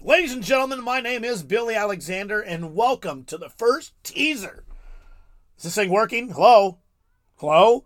Ladies 0.00 0.32
and 0.32 0.42
gentlemen, 0.42 0.82
my 0.82 1.00
name 1.02 1.22
is 1.22 1.42
Billy 1.42 1.74
Alexander, 1.74 2.40
and 2.40 2.74
welcome 2.74 3.24
to 3.24 3.36
the 3.36 3.50
first 3.50 3.92
teaser. 4.02 4.64
Is 5.58 5.64
this 5.64 5.74
thing 5.74 5.90
working? 5.90 6.30
Hello? 6.30 6.78
Hello? 7.36 7.84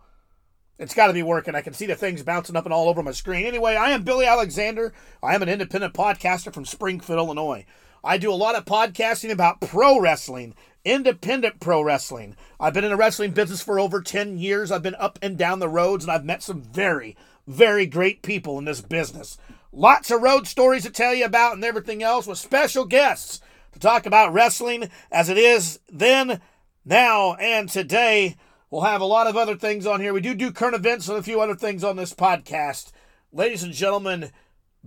It's 0.78 0.94
got 0.94 1.08
to 1.08 1.12
be 1.12 1.24
working. 1.24 1.56
I 1.56 1.62
can 1.62 1.72
see 1.72 1.86
the 1.86 1.96
things 1.96 2.22
bouncing 2.22 2.54
up 2.54 2.64
and 2.64 2.72
all 2.72 2.88
over 2.88 3.02
my 3.02 3.10
screen. 3.10 3.44
Anyway, 3.44 3.74
I 3.74 3.90
am 3.90 4.04
Billy 4.04 4.26
Alexander. 4.26 4.92
I 5.20 5.34
am 5.34 5.42
an 5.42 5.48
independent 5.48 5.94
podcaster 5.94 6.54
from 6.54 6.64
Springfield, 6.64 7.18
Illinois. 7.18 7.66
I 8.04 8.18
do 8.18 8.30
a 8.30 8.34
lot 8.34 8.54
of 8.54 8.66
podcasting 8.66 9.30
about 9.30 9.62
pro 9.62 9.98
wrestling, 9.98 10.54
independent 10.84 11.60
pro 11.60 11.82
wrestling. 11.82 12.36
I've 12.60 12.74
been 12.74 12.84
in 12.84 12.90
the 12.90 12.96
wrestling 12.96 13.32
business 13.32 13.62
for 13.62 13.80
over 13.80 14.00
10 14.00 14.38
years. 14.38 14.70
I've 14.70 14.82
been 14.82 14.94
up 14.96 15.18
and 15.22 15.38
down 15.38 15.58
the 15.58 15.68
roads, 15.68 16.04
and 16.04 16.12
I've 16.12 16.24
met 16.24 16.42
some 16.42 16.62
very, 16.62 17.16
very 17.46 17.86
great 17.86 18.22
people 18.22 18.58
in 18.58 18.64
this 18.64 18.80
business. 18.80 19.38
Lots 19.72 20.10
of 20.10 20.22
road 20.22 20.46
stories 20.46 20.84
to 20.84 20.90
tell 20.90 21.14
you 21.14 21.24
about 21.24 21.54
and 21.54 21.64
everything 21.64 22.02
else 22.02 22.26
with 22.26 22.38
special 22.38 22.84
guests 22.84 23.40
to 23.72 23.78
talk 23.80 24.06
about 24.06 24.32
wrestling 24.32 24.88
as 25.10 25.28
it 25.28 25.38
is 25.38 25.80
then, 25.90 26.40
now, 26.84 27.34
and 27.34 27.68
today. 27.68 28.36
We'll 28.70 28.82
have 28.82 29.00
a 29.00 29.06
lot 29.06 29.26
of 29.26 29.36
other 29.36 29.56
things 29.56 29.86
on 29.86 30.00
here. 30.00 30.12
We 30.12 30.20
do 30.20 30.34
do 30.34 30.52
current 30.52 30.76
events 30.76 31.08
and 31.08 31.18
a 31.18 31.22
few 31.22 31.40
other 31.40 31.56
things 31.56 31.82
on 31.82 31.96
this 31.96 32.14
podcast. 32.14 32.92
Ladies 33.32 33.62
and 33.62 33.72
gentlemen, 33.72 34.30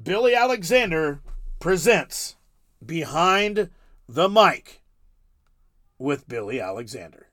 Billy 0.02 0.34
Alexander 0.34 1.22
presents 1.60 2.36
Behind 2.86 3.70
the 4.08 4.30
Mic 4.30 4.82
with 6.00 6.28
Billy 6.28 6.60
Alexander. 6.60 7.27